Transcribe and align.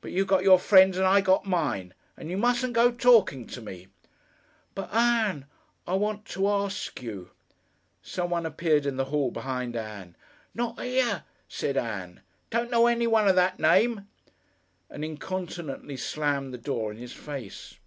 But 0.00 0.12
you 0.12 0.24
got 0.24 0.44
your 0.44 0.58
friends 0.58 0.96
and 0.96 1.06
I 1.06 1.20
got 1.20 1.44
mine 1.44 1.92
and 2.16 2.30
you 2.30 2.38
mustn't 2.38 2.72
go 2.72 2.90
talking 2.90 3.46
to 3.48 3.60
me." 3.60 3.88
"But, 4.74 4.88
Ann, 4.94 5.44
I 5.86 5.92
want 5.92 6.24
to 6.30 6.48
ask 6.48 7.02
you" 7.02 7.32
Someone 8.02 8.46
appeared 8.46 8.86
in 8.86 8.96
the 8.96 9.04
hall 9.04 9.30
behind 9.30 9.76
Ann. 9.76 10.16
"Not 10.54 10.80
here," 10.80 11.24
said 11.50 11.76
Ann. 11.76 12.22
"Don't 12.48 12.70
know 12.70 12.86
anyone 12.86 13.28
of 13.28 13.34
that 13.36 13.60
name," 13.60 14.08
and 14.88 15.04
incontinently 15.04 15.98
slammed 15.98 16.54
the 16.54 16.56
door 16.56 16.90
in 16.90 16.96
his 16.96 17.12
face. 17.12 17.78